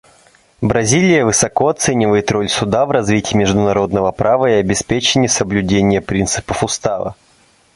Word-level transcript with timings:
Бразилия 0.61 1.25
высоко 1.25 1.67
оценивает 1.67 2.31
роль 2.31 2.49
Суда 2.49 2.87
в 2.87 2.91
развитии 2.91 3.37
международного 3.37 4.11
права 4.11 4.47
и 4.49 4.53
обеспечении 4.53 5.27
соблюдения 5.27 6.01
принципов 6.01 6.63
Устава. 6.63 7.15